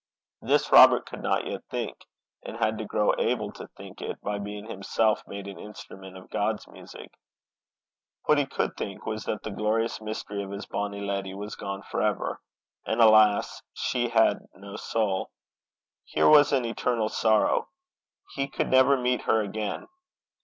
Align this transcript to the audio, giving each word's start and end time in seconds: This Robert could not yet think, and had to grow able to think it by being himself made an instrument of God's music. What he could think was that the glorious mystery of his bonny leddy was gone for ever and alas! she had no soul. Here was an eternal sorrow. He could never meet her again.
This 0.41 0.71
Robert 0.71 1.05
could 1.05 1.21
not 1.21 1.45
yet 1.45 1.63
think, 1.69 2.07
and 2.41 2.57
had 2.57 2.79
to 2.79 2.85
grow 2.85 3.13
able 3.19 3.51
to 3.51 3.67
think 3.77 4.01
it 4.01 4.19
by 4.21 4.39
being 4.39 4.65
himself 4.65 5.21
made 5.27 5.45
an 5.45 5.59
instrument 5.59 6.17
of 6.17 6.31
God's 6.31 6.67
music. 6.67 7.11
What 8.25 8.39
he 8.39 8.47
could 8.47 8.75
think 8.75 9.05
was 9.05 9.25
that 9.25 9.43
the 9.43 9.51
glorious 9.51 10.01
mystery 10.01 10.41
of 10.41 10.49
his 10.49 10.65
bonny 10.65 11.01
leddy 11.01 11.35
was 11.35 11.55
gone 11.55 11.83
for 11.83 12.01
ever 12.01 12.41
and 12.83 12.99
alas! 12.99 13.61
she 13.73 14.09
had 14.09 14.47
no 14.55 14.75
soul. 14.75 15.29
Here 16.03 16.27
was 16.27 16.51
an 16.51 16.65
eternal 16.65 17.09
sorrow. 17.09 17.69
He 18.33 18.47
could 18.47 18.69
never 18.71 18.97
meet 18.97 19.21
her 19.25 19.41
again. 19.41 19.87